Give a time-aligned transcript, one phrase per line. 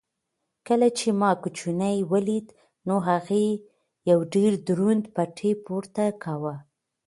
[0.67, 2.53] کله چې ما کوچۍ ولیده
[2.87, 3.47] نو هغې
[4.09, 6.55] یو ډېر دروند پېټی پورته کاوه.